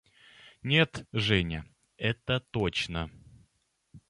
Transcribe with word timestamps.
–Нет, 0.63 1.07
Женя, 1.13 1.63
это 1.97 2.39
точно. 2.49 3.11